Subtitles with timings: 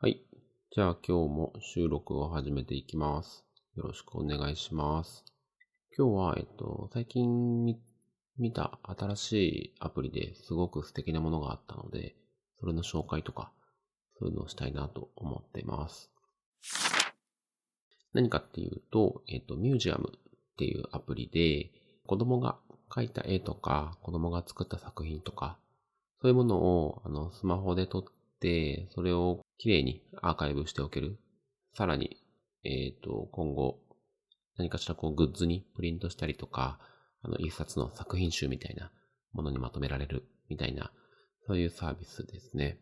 [0.00, 0.20] はい。
[0.72, 3.44] じゃあ今日も収録を始めていきます。
[3.76, 5.24] よろしくお願いします。
[5.96, 7.64] 今日は、えっと、最近
[8.36, 12.16] 見た新しいアプリですごく素敵なものがあったので、
[12.58, 13.52] それの紹介とか、
[14.18, 16.10] そういうのをしたいなと思っています。
[18.12, 20.20] 何かっていうと、えっと、ミュージアムっ
[20.58, 21.70] ていうアプリで、
[22.06, 22.58] 子供が
[22.90, 25.56] 描いた絵とか、子供が作った作品とか、
[26.20, 28.04] そういうものを、あの、スマホで撮っ
[28.40, 31.18] て、それをきれいにアーカイブしておける。
[31.74, 32.18] さらに、
[32.64, 33.80] えっ、と、今後、
[34.56, 36.78] 何かしらこうグッズにプリントしたりとか、
[37.22, 38.90] あの、一冊の作品集みたいな
[39.32, 40.92] ものにまとめられるみたいな、
[41.46, 42.78] そういうサービスですね。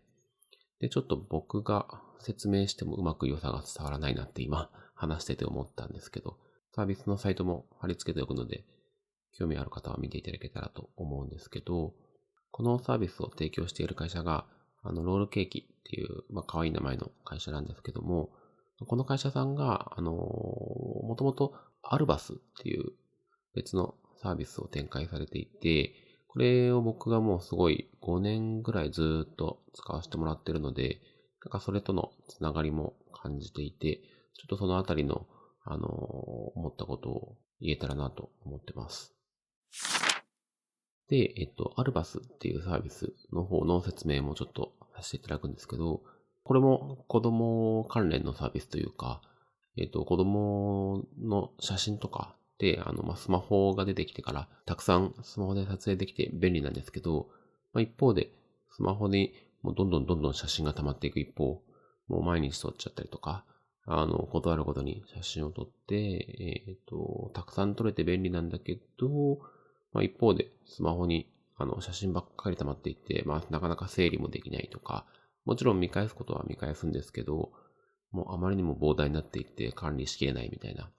[0.81, 1.87] で、ちょっと僕が
[2.19, 6.39] 説明してもうまく良さが伝わらないなって今話してて思ったんですけど、
[6.75, 8.65] サービスのサイトも貼り付けておくので、
[9.33, 11.95] 興味ある方は見ていただけたらと思うんですけど、
[12.51, 14.47] このサービスを提供している会社が、
[14.83, 18.31] あの、ロールケーキっていう、まあ、可愛い名前の会社なんですけども、
[18.87, 22.93] この会社さんが、あの、もともとアルバスっていう
[23.55, 25.95] 別のサービスを展開されていて、
[26.29, 31.01] これを僕がもうすごい5年ぐらいずっと使わせてもらってるので、
[31.45, 34.01] なんかそれとのつながりも感じていて、
[34.35, 35.27] ちょっとそのあたりの、
[35.65, 39.15] あの、思ったことを言えたらなと思ってます。
[41.13, 46.01] で、えっと、アルバスっていうサービスの方の説明もちょっとさせていただくんですけど、
[46.43, 49.21] これも子供関連のサービスというか、
[49.77, 57.29] えっと、子供の写真とかで、あの、ま、スマホが出てきてから、たくさんスマホで撮影できて便利なんですけど、
[57.75, 58.33] まあ、一方で、
[58.71, 61.21] スマホにもうどんどんどんどん写真が溜まっていく。
[61.21, 61.63] 一方、
[62.09, 63.45] もう毎日撮っちゃったりとか、
[63.85, 69.41] あの、断るごとに写真を撮って、えっ、と、たくさん撮れて便利なんだけど、
[69.93, 75.07] まあ、一方で、スマホに、あの、写真ばっかり溜まっていて、まあ、なかなか整理もできないとか、
[75.45, 77.53] もちろん見返すことは見返すんですけど、
[78.11, 80.91] もうあまりにも膨大になっていって管理しきれないみたいな、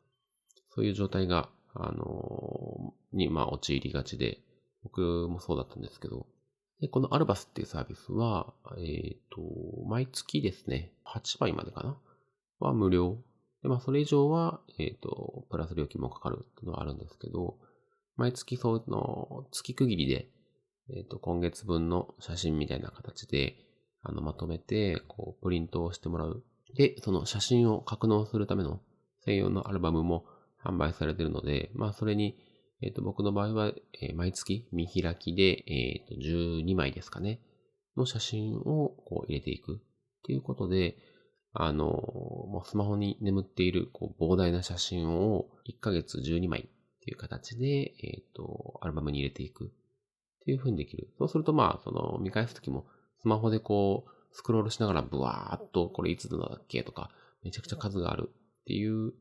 [0.75, 4.39] そういう状態が、あのに、まあ、陥りがちで、
[4.83, 6.27] 僕もそうだったんですけど、
[6.81, 9.41] で、このアルバスっていうサービスは、えっ、と、
[9.87, 11.97] 毎月ですね、8倍までかな
[12.59, 13.17] は無料。
[13.61, 17.57] で、まあ、それ以上は、えっ、と、プラス料金もかかるっていうのはあるんですけど、
[18.15, 20.29] 毎月その月区切りで、
[20.89, 23.55] えっ、と、今月分の写真みたいな形で、
[24.01, 26.43] あの、まとめて、こう、プリントをしてもらう。
[26.75, 28.81] で、その写真を格納するための
[29.25, 30.25] 専用のアルバムも
[30.63, 32.37] 販売されているので、まあ、それに、
[32.81, 37.39] えっ、と、僕の場合は、えー毎月見開きで、えっ、と、12枚ですかね、
[37.95, 39.79] の写真をこう入れていくっ
[40.25, 40.97] ていうことで、
[41.53, 46.67] あの、もうスマホに眠っているこう膨大な写真を1ヶ月12枚
[47.03, 49.65] っていう形で、えっ、と、アルバムに入れていく。
[49.65, 49.69] っ
[50.45, 51.09] ていう風にできる。
[51.17, 52.85] そうすると、まあ、その、見返すときも、
[53.21, 57.11] スマホでこう、スクロールしながら、ブワーっと、これいつだっけとか、
[57.43, 58.29] めちゃくちゃ数がある。
[58.61, 59.13] っていう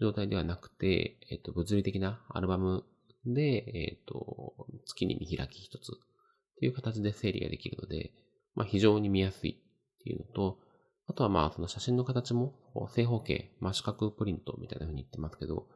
[0.00, 2.84] 状態ではなくて、えっ、と、物理的なアルバム
[3.24, 5.92] で、えっ、と、月に見開き一つ。
[5.92, 5.96] っ
[6.58, 8.12] ていう形で整理ができるので、
[8.56, 9.52] まあ、非常に見やすい。
[9.52, 10.58] っていうのと、
[11.06, 12.54] あとはまあ、その写真の形も、
[12.94, 15.66] 正方形、真四角プリントみたいな風に言ってますけど、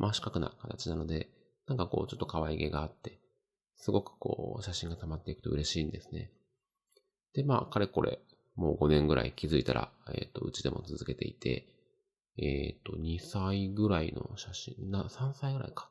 [0.00, 1.28] 真四角な形なので、
[1.68, 3.20] なんかこう、ちょっと可愛げがあって、
[3.76, 6.32] すごくこう、写真が溜まっていくと嬉しいんですね。
[7.34, 8.18] で、まあ、かれこれ、
[8.56, 11.66] もう5年ぐらい気づいたら、えっ、と、うちでも続けていて、
[12.38, 15.90] えっ、と、2歳ぐらいの写真、な、3歳ぐらいか。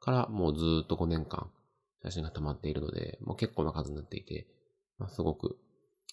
[0.00, 1.50] から、もうずっと5年間、
[2.04, 4.46] 写真が溜まっているので、もう結構な数になっていて、
[4.98, 5.56] まあ、すごく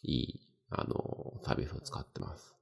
[0.04, 0.40] いい、
[0.72, 2.56] あの、サービスを使ってます。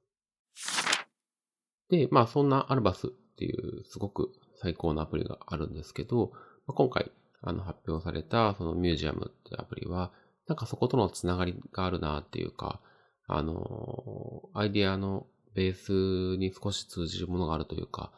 [1.89, 4.31] で、まあ、そんなアルバスっていう、すごく
[4.61, 6.31] 最高のアプリがあるんですけど、
[6.67, 10.11] 今回、あの、発表された、そのミュージアムってアプリは、
[10.47, 12.81] なんかそことのつながりがあるなっていうか、
[13.27, 18.11] あの、アイディアのベースに少し通じるものがあるというか、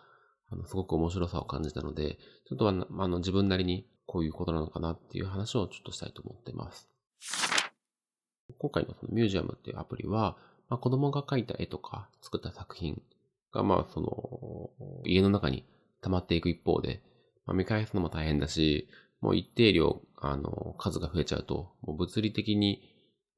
[0.51, 2.17] あの、すごく面白さを感じたので、
[2.47, 6.89] ちょっと、あの自分なりにこういうことなのかなっていう話をちょっとしたいと思っています。
[8.57, 10.37] 今回のそのミュージアムっていうアプリは、
[10.69, 13.01] まあ、子供が描いた絵とか作った作品
[13.53, 15.65] が、まあ、その、家の中に
[16.01, 17.01] 溜まっていく一方で、
[17.45, 18.87] まあ、見返すのも大変だし、
[19.21, 22.81] もう一定量、あの、数が増えちゃうと、もう物理的に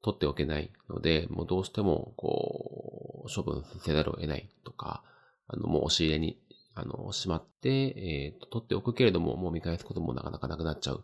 [0.04, 5.04] 取っておけないので、もうどうしても、こう、処分せざるを得ないとか、
[5.48, 6.40] あの、もう押し入れに、
[6.76, 11.04] あの、しまって、えっ、と、取っておくけれども、もう見返すこともなかなかなくなっちゃう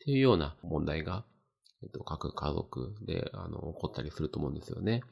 [0.00, 1.24] ていうような問題が、
[1.82, 5.02] えっ、と、各家族で、あの、起こったりすると思うんですよね。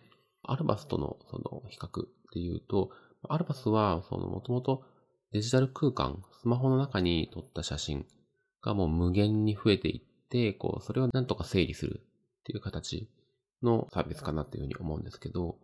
[0.43, 2.91] アルバスとの、その、比較で言うと、
[3.29, 4.85] アルバスは、その、もともと
[5.33, 8.07] デジタル空間、スマホの中に撮った写真
[8.63, 13.11] がもう無限に増えていって、こう、それをなんとか整理するっていう形
[13.63, 15.59] のサービスかなっていうふうに思うんですけど、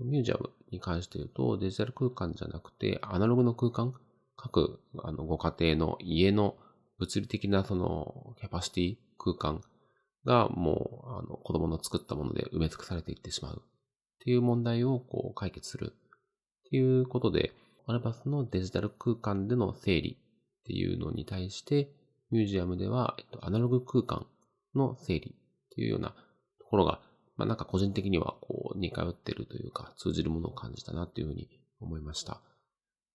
[0.00, 3.94] ミュージアムに関して言うと、デジタル空間じゃなくて、アナログの空間、
[4.36, 6.56] 各あのご家庭の家の
[6.98, 9.60] 物理的なそのキャパシティ空間
[10.24, 13.68] がもうあの子供の作ったもので埋め尽くされていってしまうっ
[14.20, 17.52] ていう問題をこう解決するっていうことで、
[17.88, 21.90] アルバスのデジタル空間での整理っていうのに対して、
[22.30, 24.26] ミュージアムでは、えっと、アナログ空間
[24.74, 26.10] の整理っていうような
[26.60, 27.00] ところが、
[27.36, 31.48] まあなんか個人的にはこう似通ってるというか通じるものを感じたなっていうふうに
[31.80, 32.42] 思いました。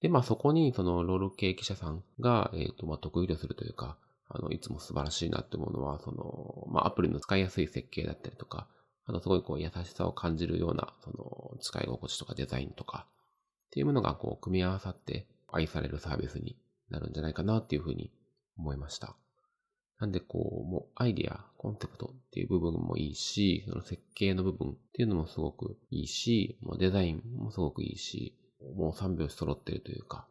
[0.01, 3.97] で、まあそこにそのロール系記者さんが、えっ、と、まあ得意とするというか、
[4.27, 8.67] あの、いつも素晴らしいなって思うのは、その、まあアプリの使いやすい設計だったりとか、
[9.05, 13.07] あとすごいこう優しさを感じるような、その、使い心地とかデザインとか、
[13.73, 16.55] っていうものがこう組み合わさって愛されるサービスに
[16.91, 18.11] なるんじゃないかなっていうふうに
[18.55, 19.15] 思いました。
[19.99, 28.37] なんでこう、もうアイディア、コンセプトっていう部分もいいし、その設計の部分っていうのもすごくいいし、もうデザインもすごくいいし、
[28.75, 30.27] もう3拍子揃ってるというか。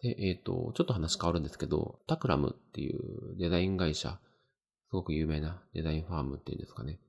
[0.00, 4.20] で、えっ、ー、と、ちょっと話変わるんですけど、タクラムっていうデザイン会社、
[4.90, 7.00] すごく有名なデザインファームっていうんですかね、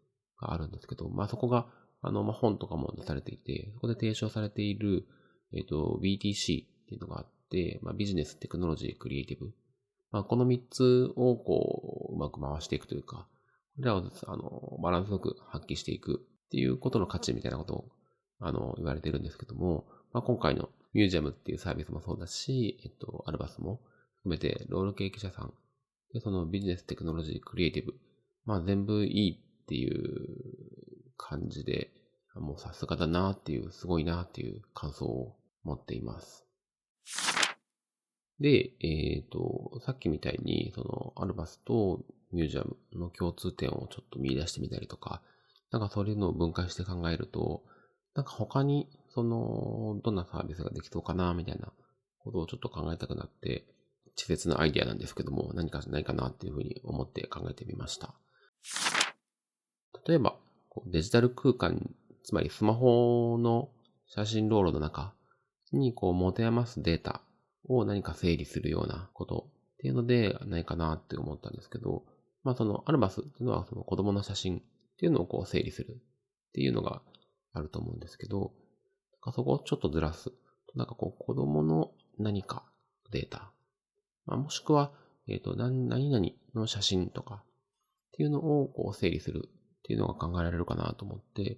[0.41, 1.67] があるんですけど、まあそこが、
[2.01, 5.05] あの、まあ本とかも出されていて、そこで提唱されている、
[5.55, 9.53] えっ、ー、と、BTC っていうのがあって、まあビジネス、テクノロジー、クリエイティブ。
[10.11, 13.27] まあこの3つをこう、うまく回していくというか、
[13.75, 17.91] これらを、あの、バランスよく発揮していくっていうことの価値みたいなことを、
[18.39, 23.81] あの、言われてるんですけども、まあ、今回のミュージアムっていうサービスもそうだし、えっと、アルバスも
[24.19, 25.53] 含めて、ロール系記者さん、
[26.13, 27.95] で、そのビジネステクノロジー、クリエイティブ、
[28.45, 31.91] まあ全部いいっていう感じで、
[32.35, 35.35] もうさすがだなっていう、すごいなっていう感想を
[35.65, 36.45] 持っています。
[38.39, 45.21] で、えっ、ー、と、さっきみたいに、その、アルバスとミュージアムの共通点をちょっと見出してみたりとか、
[45.71, 47.63] なんかそういうのを分解して考えると、
[48.13, 51.71] なんか他にその、どんなサービスができそうかな、みたいな
[52.19, 53.65] ことをちょっと考えたくなって、
[54.17, 58.13] 稚拙なアイディアなんですけども、何かないかなっていうふうに思って考えてみました。
[60.05, 60.37] 例えば、
[60.87, 61.89] デジタル空間、
[62.23, 63.69] つまりスマホの
[64.07, 65.13] 写真ロールの中
[65.71, 67.21] にこう持て余すデータ
[67.67, 72.03] を何か整理するようなことっていうのでないかなって思ったんですけど、
[72.43, 74.61] まあそのアルバスっていうのはその子供の写真っ
[74.97, 75.97] ていうのをこう整理するっ
[76.53, 77.01] ていうのが
[77.53, 78.51] あると思うんですけど、
[79.31, 80.31] そこをちょっとずらす。
[80.75, 82.63] なんかこう、子供の何か
[83.11, 83.51] データ。
[84.25, 84.91] まあ、もしくは、
[85.27, 87.43] えっ、ー、と、何々の写真とかっ
[88.11, 91.57] ていうのをこう整理するっていうのが考えられるかなと思って、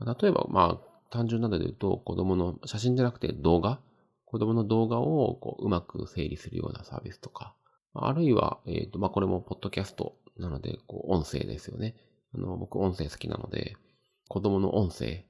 [0.00, 3.80] 例えば、まあ、単純なので言うと、子供の写真じゃなくて動画？
[4.26, 7.54] 子供の動画をこううまく整理するようなサービスとか、
[7.94, 11.96] あるいは、えっ、ー、と、まあ、これもポッドキャストなので、こう、音声ですよね。
[12.34, 13.76] あの、僕音声好きなので、
[14.28, 15.24] 子供の音声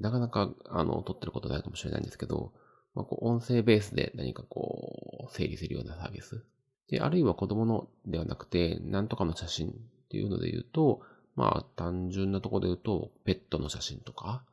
[0.00, 2.52] なかなか、あの、撮ってることないかもしれないんですけど、
[2.94, 6.44] まあ、こう音声ベースで何かこう、整理するようなサービス。
[6.88, 9.72] で、あるいは子供のではなくて、なんとかの写真っ
[10.08, 11.00] ていうので言うと、
[11.34, 14.44] まあ、単純なところで言うと、ペットの写真とか、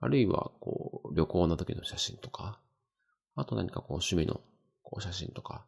[0.00, 2.60] あるいは、こう、旅行の時の写真とか、
[3.34, 4.40] あと何かこう、趣味の
[4.82, 5.66] こう写真とか、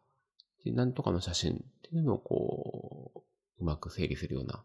[0.65, 3.21] なんとかの写真っていうのをこう、
[3.61, 4.63] うまく整理するような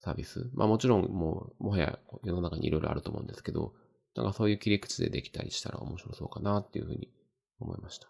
[0.00, 0.50] サービス。
[0.54, 3.74] まあもちろんもう、もはや世の中にいろいろあると思うんですけど、
[4.14, 7.10] なんかそういう切り口でできたりしたら面白そうかなっていうふうに
[7.58, 8.08] 思いました。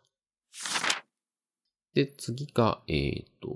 [1.95, 3.49] で、次が、えっ、ー、と、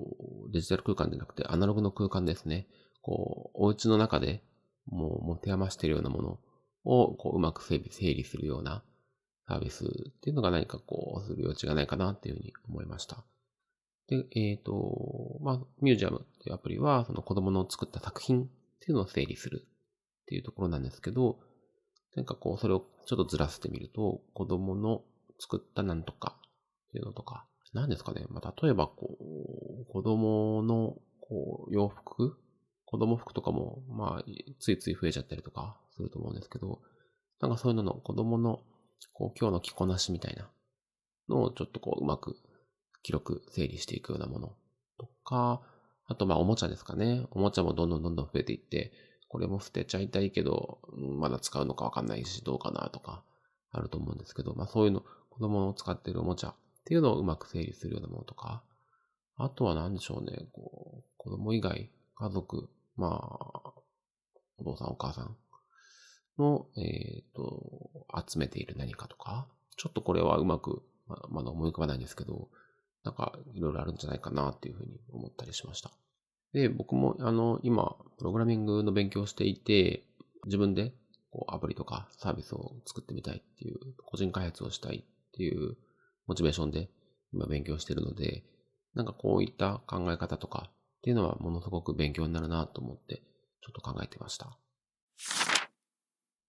[0.51, 2.67] デジタル空間じゃなくてアナログの空間ですね。
[3.01, 4.43] こう、お家の中で
[4.87, 6.39] もう持て余しているようなもの
[6.85, 8.83] をこううまく整理整理するような
[9.47, 13.25] サービスっていうのが何かこうする余地がないかなっていうふうに思いました。
[14.07, 18.47] で、えっ、ー、と、まあ、ミュージアムっていうアプリは、その子供の作った作品っ
[18.79, 21.39] ていうのを整理するっていうところなんですけど、
[22.15, 25.01] なんかこう、それをちょっとずらしてみると、子供の
[25.39, 26.37] 作ったなんとか
[26.89, 28.25] っていうのとか、何ですかね。
[28.29, 32.37] まあ、例えばこう、子供のこう洋服
[32.95, 34.25] 子供服とかも、まあ、
[34.61, 36.79] ついつい増えちゃったりとかすると思うんですけど、
[37.41, 38.61] なんかそういうのの子供の、
[39.11, 40.49] こう、今日の着こなしみたいな
[41.27, 42.37] のをちょっとこう、うまく
[43.03, 44.53] 記録、整理していくようなもの
[44.97, 45.61] とか、
[46.07, 47.25] あとまあおもちゃですかね。
[47.31, 48.93] おもちゃもどんどんどんどん増えていって、
[49.27, 50.79] これも捨てちゃいたいけど、
[51.19, 53.25] まだ使うのかわかんないし、どうかなとか、
[53.71, 58.63] あると思うんですけど、まあそういうの、子供の使っているおもちゃっていうのをうまく整理するようなものとか、
[59.35, 63.73] あとは何でしょうね、こう、子供以外、家族、まあ、
[64.57, 65.35] お父さんお母さん
[66.37, 69.47] の、えっ、ー、と、集めている何かとか、
[69.77, 72.49] ちょっとこれはうまく、ままだ思い浮かばないんですけど、
[73.03, 75.91] なんかいろいろあるんじゃないかなっていうふうに思ったりしました。
[76.53, 80.05] で、僕もあの、今、プログラミングの勉強をしていて、
[80.45, 80.93] 自分で
[81.31, 85.75] こうアプリとかサービスを作ってみたいっていう、個人開発をしたいっていう
[86.27, 86.89] モチベーションで
[87.33, 88.43] 今勉強してるので、
[88.93, 90.71] なんかこういった考え方とか
[91.05, 93.21] っていうのはものすごく勉強になるなと思って
[93.61, 94.57] ちょっと考えてました。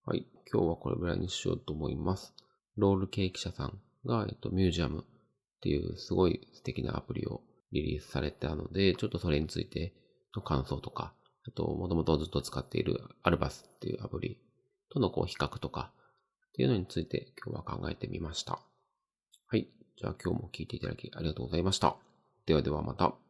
[0.07, 0.27] はい。
[0.51, 2.33] 今日はこれぐらいにしようと思います。
[2.79, 9.93] ロールケーキ社さんが、えっと、ミュージアムっていうすごい素敵なアプリをリリースされたので、ちょっとそれについて
[10.35, 11.13] の感想とか、
[11.47, 14.39] あと、もともとずっと使っているアルバスっていうアプリ
[14.91, 15.93] とのこう比較とか
[16.49, 18.59] っていうのについて今日は考えてみました。
[19.49, 19.69] はい。
[19.99, 21.99] じゃあ今日も聞いていただきありがとうございました。
[22.47, 23.26] ではではまた。